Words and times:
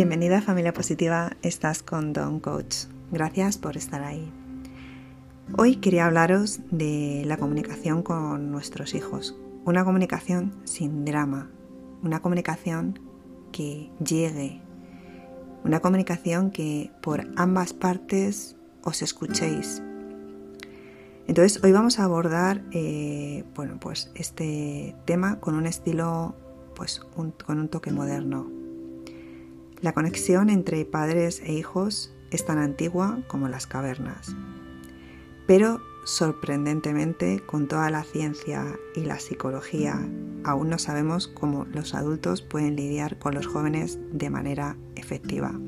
Bienvenida 0.00 0.40
Familia 0.40 0.72
Positiva, 0.72 1.32
estás 1.42 1.82
con 1.82 2.14
Don 2.14 2.40
Coach. 2.40 2.86
Gracias 3.12 3.58
por 3.58 3.76
estar 3.76 4.02
ahí. 4.02 4.32
Hoy 5.58 5.76
quería 5.76 6.06
hablaros 6.06 6.60
de 6.70 7.24
la 7.26 7.36
comunicación 7.36 8.02
con 8.02 8.50
nuestros 8.50 8.94
hijos. 8.94 9.36
Una 9.66 9.84
comunicación 9.84 10.54
sin 10.64 11.04
drama, 11.04 11.50
una 12.02 12.22
comunicación 12.22 12.98
que 13.52 13.90
llegue, 14.02 14.62
una 15.64 15.80
comunicación 15.80 16.50
que 16.50 16.90
por 17.02 17.26
ambas 17.36 17.74
partes 17.74 18.56
os 18.82 19.02
escuchéis. 19.02 19.82
Entonces 21.26 21.62
hoy 21.62 21.72
vamos 21.72 21.98
a 21.98 22.04
abordar 22.04 22.62
eh, 22.72 23.44
bueno, 23.54 23.76
pues 23.78 24.10
este 24.14 24.96
tema 25.04 25.40
con 25.40 25.56
un 25.56 25.66
estilo, 25.66 26.36
pues 26.74 27.00
con 27.00 27.34
un 27.46 27.68
toque 27.68 27.92
moderno. 27.92 28.59
La 29.82 29.94
conexión 29.94 30.50
entre 30.50 30.84
padres 30.84 31.40
e 31.40 31.54
hijos 31.54 32.12
es 32.30 32.44
tan 32.44 32.58
antigua 32.58 33.20
como 33.28 33.48
las 33.48 33.66
cavernas. 33.66 34.36
Pero 35.46 35.80
sorprendentemente, 36.04 37.40
con 37.46 37.66
toda 37.66 37.88
la 37.88 38.04
ciencia 38.04 38.78
y 38.94 39.00
la 39.00 39.18
psicología, 39.18 40.06
aún 40.44 40.68
no 40.68 40.78
sabemos 40.78 41.28
cómo 41.28 41.64
los 41.64 41.94
adultos 41.94 42.42
pueden 42.42 42.76
lidiar 42.76 43.18
con 43.18 43.34
los 43.34 43.46
jóvenes 43.46 43.98
de 44.12 44.28
manera 44.28 44.76
efectiva. 44.96 45.58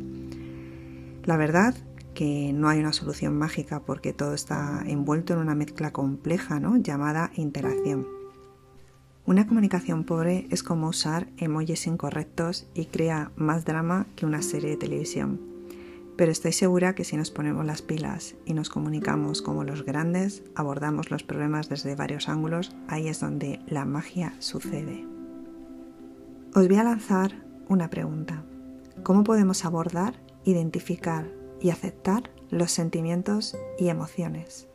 La 1.25 1.39
verdad 1.39 1.75
que 2.15 2.53
no 2.53 2.69
hay 2.69 2.81
una 2.81 2.93
solución 2.93 3.39
mágica 3.39 3.81
porque 3.81 4.13
todo 4.13 4.35
está 4.35 4.83
envuelto 4.87 5.33
en 5.33 5.39
una 5.39 5.55
mezcla 5.55 5.91
compleja 5.91 6.61
¿no? 6.61 6.77
llamada 6.77 7.31
interacción. 7.35 8.22
Una 9.25 9.47
comunicación 9.47 10.03
pobre 10.03 10.49
es 10.51 10.65
como 10.65 10.89
usar 10.89 11.29
emojis 11.37 11.87
incorrectos 11.87 12.67
y 12.75 12.87
crea 12.87 13.31
más 13.37 13.65
drama 13.65 14.07
que 14.17 14.27
una 14.27 14.43
serie 14.43 14.71
de 14.71 14.77
televisión. 14.77 15.41
Pero 16.17 16.33
estoy 16.33 16.53
segura 16.53 16.97
que 16.97 17.05
si 17.05 17.17
nos 17.17 17.31
ponemos 17.31 17.65
las 17.65 17.83
pilas 17.83 18.35
y 18.45 18.53
nos 18.53 18.69
comunicamos 18.69 19.41
como 19.41 19.63
los 19.63 19.85
grandes, 19.85 20.43
abordamos 20.57 21.13
los 21.13 21.23
problemas 21.23 21.69
desde 21.69 21.95
varios 21.95 22.29
ángulos, 22.29 22.75
ahí 22.89 23.07
es 23.07 23.21
donde 23.21 23.61
la 23.69 23.85
magia 23.85 24.35
sucede. 24.41 25.07
Os 26.55 26.67
voy 26.67 26.77
a 26.77 26.85
lanzar 26.85 27.33
una 27.69 27.91
pregunta. 27.91 28.43
¿Cómo 29.05 29.23
podemos 29.23 29.65
abordar, 29.65 30.21
identificar 30.45 31.31
y 31.61 31.71
aceptar 31.71 32.31
los 32.51 32.73
sentimientos 32.73 33.57
y 33.79 33.89
emociones? 33.89 34.69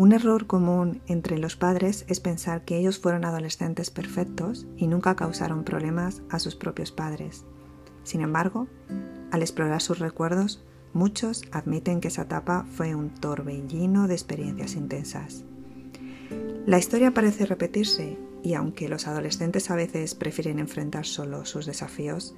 Un 0.00 0.12
error 0.12 0.46
común 0.46 1.02
entre 1.08 1.36
los 1.36 1.56
padres 1.56 2.06
es 2.08 2.20
pensar 2.20 2.64
que 2.64 2.78
ellos 2.78 2.98
fueron 2.98 3.26
adolescentes 3.26 3.90
perfectos 3.90 4.66
y 4.78 4.86
nunca 4.86 5.14
causaron 5.14 5.62
problemas 5.62 6.22
a 6.30 6.38
sus 6.38 6.56
propios 6.56 6.90
padres. 6.90 7.44
Sin 8.02 8.22
embargo, 8.22 8.66
al 9.30 9.42
explorar 9.42 9.82
sus 9.82 9.98
recuerdos, 9.98 10.64
muchos 10.94 11.42
admiten 11.52 12.00
que 12.00 12.08
esa 12.08 12.22
etapa 12.22 12.64
fue 12.70 12.94
un 12.94 13.10
torbellino 13.10 14.08
de 14.08 14.14
experiencias 14.14 14.74
intensas. 14.74 15.44
La 16.64 16.78
historia 16.78 17.12
parece 17.12 17.44
repetirse 17.44 18.16
y 18.42 18.54
aunque 18.54 18.88
los 18.88 19.06
adolescentes 19.06 19.70
a 19.70 19.76
veces 19.76 20.14
prefieren 20.14 20.60
enfrentar 20.60 21.04
solo 21.04 21.44
sus 21.44 21.66
desafíos, 21.66 22.34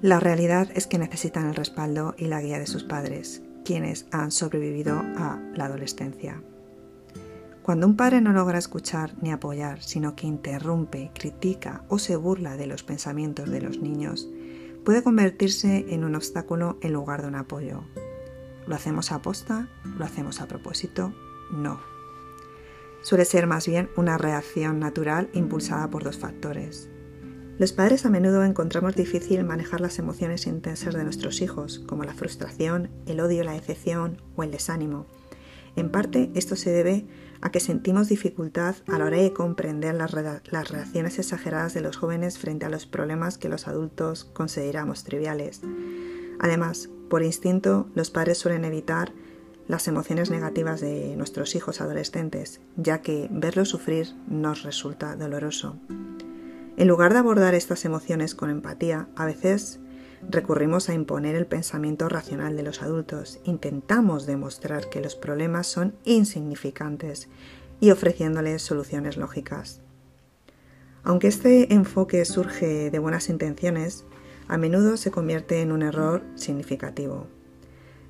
la 0.00 0.18
realidad 0.18 0.70
es 0.74 0.86
que 0.86 0.96
necesitan 0.96 1.46
el 1.46 1.56
respaldo 1.56 2.14
y 2.16 2.24
la 2.24 2.40
guía 2.40 2.58
de 2.58 2.66
sus 2.66 2.84
padres, 2.84 3.42
quienes 3.66 4.06
han 4.12 4.30
sobrevivido 4.30 4.96
a 4.96 5.42
la 5.54 5.66
adolescencia. 5.66 6.42
Cuando 7.64 7.86
un 7.86 7.96
padre 7.96 8.20
no 8.20 8.34
logra 8.34 8.58
escuchar 8.58 9.14
ni 9.22 9.32
apoyar, 9.32 9.82
sino 9.82 10.14
que 10.14 10.26
interrumpe, 10.26 11.10
critica 11.14 11.82
o 11.88 11.98
se 11.98 12.14
burla 12.14 12.58
de 12.58 12.66
los 12.66 12.82
pensamientos 12.82 13.50
de 13.50 13.62
los 13.62 13.78
niños, 13.78 14.28
puede 14.84 15.02
convertirse 15.02 15.86
en 15.88 16.04
un 16.04 16.14
obstáculo 16.14 16.76
en 16.82 16.92
lugar 16.92 17.22
de 17.22 17.28
un 17.28 17.36
apoyo. 17.36 17.84
¿Lo 18.66 18.74
hacemos 18.74 19.12
a 19.12 19.22
posta? 19.22 19.70
¿Lo 19.96 20.04
hacemos 20.04 20.42
a 20.42 20.46
propósito? 20.46 21.14
No. 21.50 21.80
Suele 23.00 23.24
ser 23.24 23.46
más 23.46 23.66
bien 23.66 23.88
una 23.96 24.18
reacción 24.18 24.78
natural 24.78 25.30
impulsada 25.32 25.88
por 25.88 26.04
dos 26.04 26.18
factores. 26.18 26.90
Los 27.58 27.72
padres 27.72 28.04
a 28.04 28.10
menudo 28.10 28.44
encontramos 28.44 28.94
difícil 28.94 29.42
manejar 29.42 29.80
las 29.80 29.98
emociones 29.98 30.46
intensas 30.46 30.92
de 30.92 31.04
nuestros 31.04 31.40
hijos, 31.40 31.78
como 31.78 32.04
la 32.04 32.12
frustración, 32.12 32.90
el 33.06 33.20
odio, 33.20 33.42
la 33.42 33.52
decepción 33.52 34.20
o 34.36 34.42
el 34.42 34.50
desánimo. 34.50 35.06
En 35.76 35.90
parte 35.90 36.30
esto 36.34 36.56
se 36.56 36.70
debe 36.70 37.06
a 37.40 37.50
que 37.50 37.60
sentimos 37.60 38.08
dificultad 38.08 38.76
a 38.86 38.98
la 38.98 39.04
hora 39.04 39.18
de 39.18 39.32
comprender 39.32 39.94
las, 39.94 40.12
reacciones 40.12 41.18
exageradas 41.18 41.74
de 41.74 41.82
los 41.82 41.96
jóvenes 41.96 42.38
frente 42.38 42.64
a 42.64 42.70
los 42.70 42.86
problemas 42.86 43.38
que 43.38 43.48
los 43.48 43.68
adultos 43.68 44.24
consideramos 44.24 45.04
triviales. 45.04 45.60
Además, 46.38 46.88
por 47.10 47.22
instinto, 47.22 47.88
los 47.94 48.10
padres 48.10 48.38
suelen 48.38 48.64
evitar 48.64 49.12
las 49.68 49.88
emociones 49.88 50.30
negativas 50.30 50.80
de 50.80 51.16
nuestros 51.16 51.54
hijos 51.54 51.80
adolescentes, 51.80 52.60
ya 52.76 53.02
que 53.02 53.28
verlos 53.30 53.68
sufrir 53.68 54.14
nos 54.26 54.62
resulta 54.62 55.16
doloroso. 55.16 55.76
En 56.76 56.88
lugar 56.88 57.12
de 57.12 57.20
abordar 57.20 57.54
estas 57.54 57.84
emociones 57.84 58.34
con 58.34 58.50
empatía, 58.50 59.08
a 59.16 59.26
veces 59.26 59.80
Recurrimos 60.30 60.88
a 60.88 60.94
imponer 60.94 61.36
el 61.36 61.46
pensamiento 61.46 62.08
racional 62.08 62.56
de 62.56 62.62
los 62.62 62.82
adultos, 62.82 63.40
intentamos 63.44 64.26
demostrar 64.26 64.88
que 64.88 65.00
los 65.00 65.14
problemas 65.14 65.66
son 65.66 65.94
insignificantes 66.04 67.28
y 67.80 67.90
ofreciéndoles 67.90 68.62
soluciones 68.62 69.16
lógicas. 69.16 69.80
Aunque 71.02 71.28
este 71.28 71.74
enfoque 71.74 72.24
surge 72.24 72.90
de 72.90 72.98
buenas 72.98 73.28
intenciones, 73.28 74.04
a 74.48 74.56
menudo 74.56 74.96
se 74.96 75.10
convierte 75.10 75.60
en 75.60 75.72
un 75.72 75.82
error 75.82 76.22
significativo. 76.34 77.26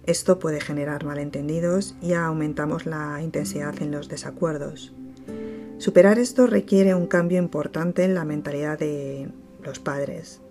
Esto 0.07 0.39
puede 0.39 0.61
generar 0.61 1.05
malentendidos 1.05 1.97
y 2.01 2.13
aumentamos 2.13 2.87
la 2.87 3.21
intensidad 3.23 3.81
en 3.83 3.91
los 3.91 4.09
desacuerdos. 4.09 4.93
Superar 5.79 6.19
esto 6.19 6.47
requiere 6.47 6.95
un 6.95 7.07
cambio 7.07 7.39
importante 7.39 8.05
en 8.05 8.15
la 8.15 8.25
mentalidad 8.25 8.79
de 8.79 9.29
los 9.63 9.81
padres. 9.81 10.44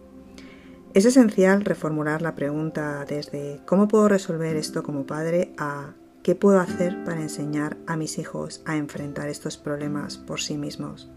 Es 0.94 1.06
esencial 1.06 1.66
reformular 1.66 2.22
la 2.22 2.36
pregunta 2.36 3.04
desde 3.06 3.60
¿cómo 3.66 3.88
puedo 3.88 4.08
resolver 4.08 4.56
esto 4.56 4.84
como 4.84 5.08
padre? 5.08 5.52
a 5.58 5.96
¿qué 6.22 6.36
puedo 6.36 6.60
hacer 6.60 7.04
para 7.04 7.20
enseñar 7.20 7.78
a 7.88 7.98
mis 7.98 8.20
hijos 8.20 8.62
a 8.66 8.78
enfrentar 8.78 9.28
estos 9.28 9.58
problemas 9.58 10.20
por 10.20 10.40
sí 10.40 10.56
mismos? 10.56 11.10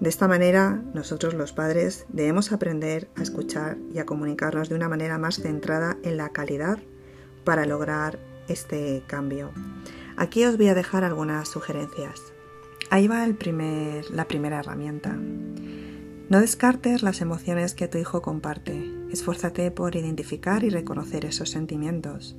De 0.00 0.08
esta 0.08 0.26
manera, 0.26 0.82
nosotros 0.94 1.34
los 1.34 1.52
padres 1.52 2.06
debemos 2.08 2.50
aprender 2.50 3.08
a 3.14 3.22
escuchar 3.22 3.78
y 3.94 4.00
a 4.00 4.04
comunicarnos 4.04 4.68
de 4.68 4.74
una 4.74 4.88
manera 4.88 5.16
más 5.16 5.36
centrada 5.36 5.96
en 6.02 6.16
la 6.16 6.30
calidad 6.30 6.80
para 7.44 7.66
lograr 7.66 8.18
este 8.48 9.04
cambio. 9.06 9.52
Aquí 10.16 10.44
os 10.44 10.56
voy 10.56 10.66
a 10.66 10.74
dejar 10.74 11.04
algunas 11.04 11.48
sugerencias. 11.48 12.20
Ahí 12.90 13.06
va 13.06 13.24
el 13.24 13.36
primer, 13.36 14.10
la 14.10 14.26
primera 14.26 14.58
herramienta. 14.58 15.16
No 16.32 16.40
descartes 16.40 17.02
las 17.02 17.20
emociones 17.20 17.74
que 17.74 17.88
tu 17.88 17.98
hijo 17.98 18.22
comparte. 18.22 18.90
Esfuérzate 19.10 19.70
por 19.70 19.96
identificar 19.96 20.64
y 20.64 20.70
reconocer 20.70 21.26
esos 21.26 21.50
sentimientos, 21.50 22.36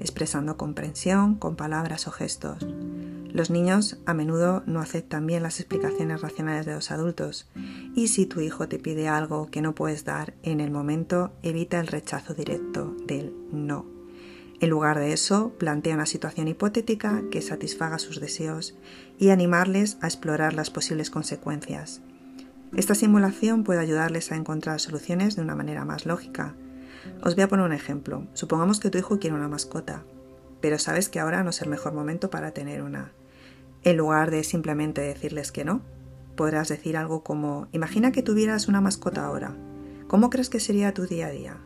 expresando 0.00 0.56
comprensión 0.56 1.34
con 1.34 1.54
palabras 1.54 2.08
o 2.08 2.10
gestos. 2.10 2.66
Los 3.30 3.50
niños 3.50 3.98
a 4.06 4.14
menudo 4.14 4.62
no 4.64 4.80
aceptan 4.80 5.26
bien 5.26 5.42
las 5.42 5.60
explicaciones 5.60 6.22
racionales 6.22 6.64
de 6.64 6.72
los 6.72 6.90
adultos 6.90 7.46
y 7.94 8.08
si 8.08 8.24
tu 8.24 8.40
hijo 8.40 8.66
te 8.66 8.78
pide 8.78 9.08
algo 9.08 9.50
que 9.50 9.60
no 9.60 9.74
puedes 9.74 10.06
dar 10.06 10.32
en 10.42 10.60
el 10.60 10.70
momento, 10.70 11.34
evita 11.42 11.80
el 11.80 11.88
rechazo 11.88 12.32
directo 12.32 12.96
del 13.06 13.34
no. 13.52 13.84
En 14.58 14.70
lugar 14.70 14.98
de 14.98 15.12
eso, 15.12 15.52
plantea 15.58 15.96
una 15.96 16.06
situación 16.06 16.48
hipotética 16.48 17.22
que 17.30 17.42
satisfaga 17.42 17.98
sus 17.98 18.22
deseos 18.22 18.74
y 19.18 19.28
animarles 19.28 19.98
a 20.00 20.06
explorar 20.06 20.54
las 20.54 20.70
posibles 20.70 21.10
consecuencias. 21.10 22.00
Esta 22.76 22.96
simulación 22.96 23.62
puede 23.62 23.78
ayudarles 23.78 24.32
a 24.32 24.36
encontrar 24.36 24.80
soluciones 24.80 25.36
de 25.36 25.42
una 25.42 25.54
manera 25.54 25.84
más 25.84 26.06
lógica. 26.06 26.56
Os 27.22 27.36
voy 27.36 27.44
a 27.44 27.48
poner 27.48 27.64
un 27.64 27.72
ejemplo. 27.72 28.26
Supongamos 28.32 28.80
que 28.80 28.90
tu 28.90 28.98
hijo 28.98 29.20
quiere 29.20 29.36
una 29.36 29.48
mascota, 29.48 30.02
pero 30.60 30.78
sabes 30.80 31.08
que 31.08 31.20
ahora 31.20 31.44
no 31.44 31.50
es 31.50 31.62
el 31.62 31.68
mejor 31.68 31.92
momento 31.92 32.30
para 32.30 32.50
tener 32.50 32.82
una. 32.82 33.12
En 33.84 33.96
lugar 33.96 34.32
de 34.32 34.42
simplemente 34.42 35.02
decirles 35.02 35.52
que 35.52 35.64
no, 35.64 35.82
podrás 36.36 36.68
decir 36.68 36.96
algo 36.96 37.22
como, 37.22 37.68
imagina 37.70 38.10
que 38.10 38.22
tuvieras 38.22 38.66
una 38.66 38.80
mascota 38.80 39.24
ahora. 39.24 39.54
¿Cómo 40.08 40.28
crees 40.28 40.50
que 40.50 40.58
sería 40.58 40.94
tu 40.94 41.06
día 41.06 41.28
a 41.28 41.30
día? 41.30 41.56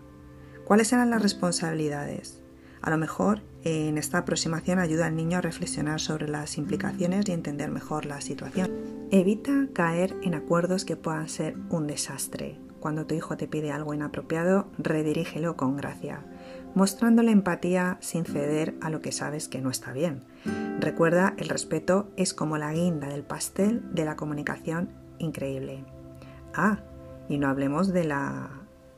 ¿Cuáles 0.66 0.88
serán 0.88 1.08
las 1.08 1.22
responsabilidades? 1.22 2.42
A 2.82 2.90
lo 2.90 2.98
mejor 2.98 3.42
en 3.64 3.96
esta 3.96 4.18
aproximación 4.18 4.78
ayuda 4.78 5.06
al 5.06 5.16
niño 5.16 5.38
a 5.38 5.42
reflexionar 5.42 6.00
sobre 6.00 6.28
las 6.28 6.58
implicaciones 6.58 7.26
y 7.28 7.32
entender 7.32 7.70
mejor 7.70 8.04
la 8.04 8.20
situación. 8.20 8.97
Evita 9.10 9.68
caer 9.72 10.14
en 10.22 10.34
acuerdos 10.34 10.84
que 10.84 10.94
puedan 10.94 11.30
ser 11.30 11.56
un 11.70 11.86
desastre. 11.86 12.58
Cuando 12.78 13.06
tu 13.06 13.14
hijo 13.14 13.38
te 13.38 13.48
pide 13.48 13.72
algo 13.72 13.94
inapropiado, 13.94 14.68
redirígelo 14.76 15.56
con 15.56 15.78
gracia, 15.78 16.26
mostrándole 16.74 17.32
empatía 17.32 17.96
sin 18.02 18.26
ceder 18.26 18.74
a 18.82 18.90
lo 18.90 19.00
que 19.00 19.12
sabes 19.12 19.48
que 19.48 19.62
no 19.62 19.70
está 19.70 19.94
bien. 19.94 20.24
Recuerda, 20.78 21.32
el 21.38 21.48
respeto 21.48 22.10
es 22.18 22.34
como 22.34 22.58
la 22.58 22.74
guinda 22.74 23.08
del 23.08 23.22
pastel 23.22 23.82
de 23.94 24.04
la 24.04 24.14
comunicación 24.14 24.90
increíble. 25.18 25.84
Ah, 26.52 26.80
y 27.30 27.38
no 27.38 27.48
hablemos 27.48 27.94
de 27.94 28.04
la 28.04 28.50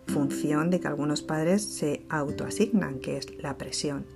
función 0.08 0.70
de 0.70 0.80
que 0.80 0.88
algunos 0.88 1.22
padres 1.22 1.62
se 1.62 2.04
autoasignan, 2.08 2.98
que 2.98 3.16
es 3.16 3.40
la 3.40 3.56
presión. 3.56 4.06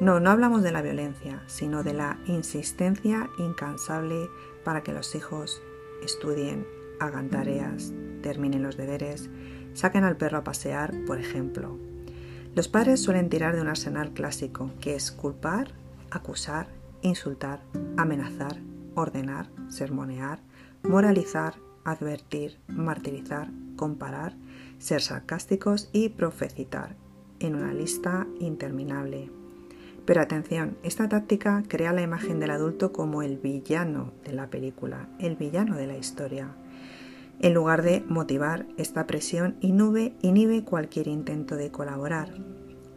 No, 0.00 0.18
no 0.20 0.30
hablamos 0.30 0.62
de 0.62 0.72
la 0.72 0.82
violencia, 0.82 1.42
sino 1.46 1.82
de 1.82 1.94
la 1.94 2.18
insistencia 2.26 3.30
incansable 3.38 4.28
para 4.64 4.82
que 4.82 4.92
los 4.92 5.14
hijos 5.14 5.62
estudien, 6.02 6.66
hagan 7.00 7.28
tareas, 7.28 7.92
terminen 8.22 8.62
los 8.62 8.76
deberes, 8.76 9.30
saquen 9.72 10.04
al 10.04 10.16
perro 10.16 10.38
a 10.38 10.44
pasear, 10.44 10.94
por 11.06 11.18
ejemplo. 11.18 11.78
Los 12.54 12.68
padres 12.68 13.02
suelen 13.02 13.28
tirar 13.28 13.54
de 13.54 13.62
un 13.62 13.68
arsenal 13.68 14.12
clásico, 14.12 14.70
que 14.80 14.94
es 14.94 15.10
culpar, 15.10 15.72
acusar, 16.10 16.68
insultar, 17.02 17.62
amenazar, 17.96 18.60
ordenar, 18.94 19.48
sermonear, 19.68 20.40
moralizar, 20.82 21.54
advertir, 21.84 22.58
martirizar, 22.68 23.50
comparar, 23.76 24.36
ser 24.78 25.02
sarcásticos 25.02 25.88
y 25.92 26.10
profecitar, 26.10 26.96
en 27.40 27.54
una 27.56 27.72
lista 27.72 28.26
interminable. 28.38 29.30
Pero 30.04 30.20
atención, 30.20 30.76
esta 30.82 31.08
táctica 31.08 31.62
crea 31.66 31.92
la 31.92 32.02
imagen 32.02 32.38
del 32.38 32.50
adulto 32.50 32.92
como 32.92 33.22
el 33.22 33.38
villano 33.38 34.12
de 34.24 34.32
la 34.32 34.48
película, 34.48 35.08
el 35.18 35.36
villano 35.36 35.76
de 35.76 35.86
la 35.86 35.96
historia. 35.96 36.54
En 37.40 37.54
lugar 37.54 37.82
de 37.82 38.04
motivar 38.06 38.66
esta 38.76 39.06
presión, 39.06 39.56
inhibe, 39.60 40.14
inhibe 40.20 40.62
cualquier 40.62 41.08
intento 41.08 41.56
de 41.56 41.70
colaborar. 41.70 42.34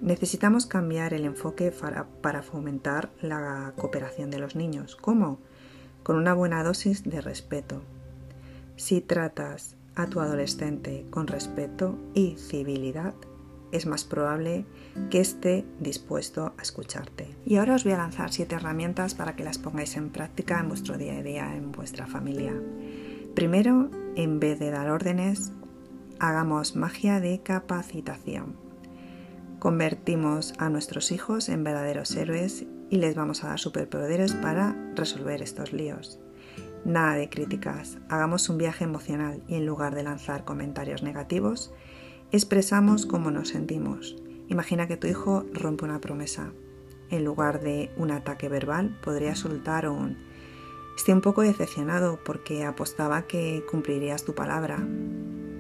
Necesitamos 0.01 0.65
cambiar 0.65 1.13
el 1.13 1.25
enfoque 1.25 1.71
para, 1.71 2.05
para 2.21 2.43
fomentar 2.43 3.09
la 3.21 3.73
cooperación 3.77 4.29
de 4.29 4.39
los 4.39 4.55
niños. 4.55 4.95
¿Cómo? 4.95 5.39
Con 6.03 6.17
una 6.17 6.33
buena 6.33 6.63
dosis 6.63 7.03
de 7.03 7.21
respeto. 7.21 7.81
Si 8.75 9.01
tratas 9.01 9.75
a 9.95 10.07
tu 10.07 10.19
adolescente 10.19 11.07
con 11.09 11.25
respeto 11.25 11.97
y 12.13 12.35
civilidad, 12.37 13.15
es 13.71 13.85
más 13.85 14.03
probable 14.03 14.65
que 15.09 15.19
esté 15.19 15.65
dispuesto 15.79 16.53
a 16.57 16.61
escucharte. 16.61 17.35
Y 17.45 17.57
ahora 17.57 17.75
os 17.75 17.83
voy 17.83 17.93
a 17.93 17.97
lanzar 17.97 18.31
siete 18.31 18.55
herramientas 18.55 19.15
para 19.15 19.35
que 19.35 19.43
las 19.43 19.57
pongáis 19.57 19.95
en 19.97 20.09
práctica 20.09 20.59
en 20.59 20.69
vuestro 20.69 20.97
día 20.97 21.17
a 21.17 21.23
día, 21.23 21.55
en 21.55 21.71
vuestra 21.71 22.07
familia. 22.07 22.53
Primero, 23.35 23.89
en 24.15 24.39
vez 24.39 24.59
de 24.59 24.71
dar 24.71 24.89
órdenes, 24.89 25.51
hagamos 26.19 26.75
magia 26.75 27.19
de 27.19 27.41
capacitación. 27.41 28.55
Convertimos 29.59 30.53
a 30.59 30.69
nuestros 30.69 31.11
hijos 31.11 31.49
en 31.49 31.63
verdaderos 31.63 32.15
héroes 32.15 32.65
y 32.89 32.97
les 32.97 33.15
vamos 33.15 33.43
a 33.43 33.49
dar 33.49 33.59
superpoderes 33.59 34.33
para 34.33 34.75
resolver 34.95 35.41
estos 35.41 35.73
líos. 35.73 36.19
Nada 36.85 37.15
de 37.15 37.29
críticas, 37.29 37.97
hagamos 38.07 38.49
un 38.49 38.57
viaje 38.57 38.83
emocional 38.83 39.43
y 39.47 39.55
en 39.55 39.65
lugar 39.65 39.93
de 39.93 40.03
lanzar 40.03 40.45
comentarios 40.45 41.03
negativos, 41.03 41.73
expresamos 42.31 43.05
cómo 43.05 43.31
nos 43.31 43.49
sentimos. 43.49 44.15
Imagina 44.47 44.87
que 44.87 44.97
tu 44.97 45.07
hijo 45.07 45.45
rompe 45.53 45.85
una 45.85 46.01
promesa. 46.01 46.51
En 47.09 47.23
lugar 47.23 47.61
de 47.61 47.91
un 47.97 48.11
ataque 48.11 48.49
verbal, 48.49 48.97
podría 49.01 49.35
soltar 49.35 49.87
un 49.87 50.17
Estoy 50.97 51.13
un 51.13 51.21
poco 51.21 51.43
decepcionado 51.43 52.19
porque 52.25 52.65
apostaba 52.65 53.27
que 53.27 53.63
cumplirías 53.69 54.23
tu 54.25 54.33
palabra. 54.33 54.79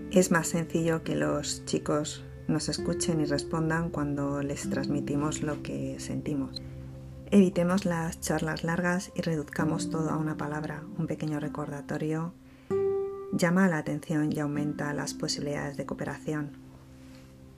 Es 0.09 0.31
más 0.31 0.47
sencillo 0.47 1.03
que 1.03 1.15
los 1.15 1.63
chicos 1.65 2.25
nos 2.47 2.69
escuchen 2.69 3.21
y 3.21 3.25
respondan 3.25 3.91
cuando 3.91 4.41
les 4.41 4.67
transmitimos 4.67 5.43
lo 5.43 5.61
que 5.61 5.99
sentimos. 5.99 6.63
Evitemos 7.29 7.85
las 7.85 8.19
charlas 8.19 8.63
largas 8.63 9.11
y 9.13 9.21
reduzcamos 9.21 9.91
todo 9.91 10.09
a 10.09 10.17
una 10.17 10.37
palabra. 10.37 10.83
Un 10.97 11.05
pequeño 11.05 11.39
recordatorio 11.39 12.33
llama 13.33 13.67
la 13.67 13.77
atención 13.77 14.31
y 14.31 14.39
aumenta 14.39 14.93
las 14.93 15.13
posibilidades 15.13 15.77
de 15.77 15.85
cooperación. 15.85 16.51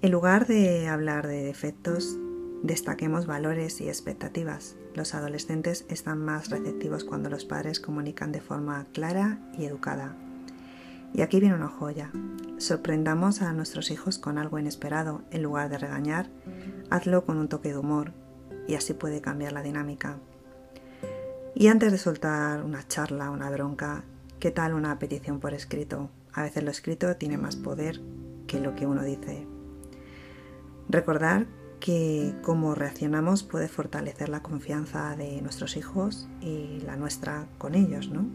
En 0.01 0.11
lugar 0.11 0.47
de 0.47 0.87
hablar 0.87 1.27
de 1.27 1.43
defectos, 1.43 2.17
destaquemos 2.63 3.25
valores 3.25 3.81
y 3.81 3.87
expectativas. 3.87 4.75
Los 4.95 5.13
adolescentes 5.13 5.85
están 5.89 6.19
más 6.23 6.49
receptivos 6.49 7.03
cuando 7.03 7.29
los 7.29 7.45
padres 7.45 7.79
comunican 7.79 8.31
de 8.31 8.41
forma 8.41 8.87
clara 8.93 9.39
y 9.57 9.65
educada. 9.65 10.15
Y 11.13 11.21
aquí 11.21 11.39
viene 11.39 11.55
una 11.55 11.69
joya. 11.69 12.11
Sorprendamos 12.57 13.41
a 13.41 13.51
nuestros 13.53 13.91
hijos 13.91 14.19
con 14.19 14.37
algo 14.37 14.59
inesperado. 14.59 15.23
En 15.31 15.43
lugar 15.43 15.69
de 15.69 15.77
regañar, 15.77 16.29
hazlo 16.89 17.25
con 17.25 17.37
un 17.37 17.47
toque 17.47 17.69
de 17.69 17.77
humor, 17.77 18.13
y 18.67 18.75
así 18.75 18.93
puede 18.93 19.21
cambiar 19.21 19.53
la 19.53 19.63
dinámica. 19.63 20.17
Y 21.55 21.67
antes 21.67 21.91
de 21.91 21.97
soltar 21.97 22.63
una 22.63 22.87
charla, 22.87 23.31
una 23.31 23.49
bronca, 23.49 24.03
¿qué 24.39 24.51
tal 24.51 24.73
una 24.73 24.97
petición 24.99 25.39
por 25.39 25.53
escrito? 25.53 26.09
A 26.33 26.43
veces 26.43 26.63
lo 26.63 26.71
escrito 26.71 27.15
tiene 27.17 27.37
más 27.37 27.57
poder 27.57 27.99
que 28.47 28.59
lo 28.59 28.73
que 28.73 28.87
uno 28.87 29.03
dice. 29.03 29.45
Recordar 30.87 31.47
que 31.79 32.33
cómo 32.41 32.73
reaccionamos 32.73 33.43
puede 33.43 33.67
fortalecer 33.67 34.29
la 34.29 34.41
confianza 34.41 35.15
de 35.15 35.41
nuestros 35.41 35.77
hijos 35.77 36.27
y 36.41 36.79
la 36.85 36.95
nuestra 36.95 37.47
con 37.57 37.75
ellos, 37.75 38.09
¿no? 38.09 38.27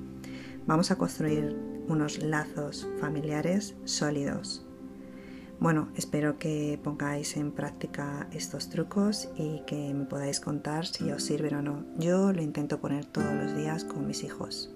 Vamos 0.67 0.91
a 0.91 0.97
construir 0.97 1.57
unos 1.89 2.23
lazos 2.23 2.89
familiares 3.01 3.75
sólidos. 3.85 4.67
Bueno, 5.61 5.89
espero 5.95 6.39
que 6.39 6.79
pongáis 6.83 7.37
en 7.37 7.53
práctica 7.53 8.29
estos 8.33 8.69
trucos 8.69 9.29
y 9.37 9.63
que 9.67 9.95
me 9.95 10.05
podáis 10.05 10.41
contar 10.41 10.87
si 10.87 11.11
os 11.11 11.23
sirven 11.23 11.55
o 11.55 11.63
no. 11.63 11.85
Yo 11.97 12.33
lo 12.33 12.43
intento 12.43 12.81
poner 12.81 13.05
todos 13.07 13.33
los 13.33 13.57
días 13.57 13.85
con 13.85 14.07
mis 14.07 14.25
hijos. 14.25 14.74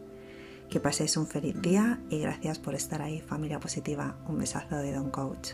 Que 0.68 0.80
paséis 0.80 1.16
un 1.16 1.26
feliz 1.26 1.60
día 1.62 1.98
y 2.10 2.18
gracias 2.18 2.58
por 2.58 2.74
estar 2.74 3.00
ahí, 3.00 3.20
familia 3.20 3.58
positiva. 3.58 4.16
Un 4.28 4.38
besazo 4.38 4.76
de 4.76 4.92
Don 4.92 5.10
Coach. 5.10 5.52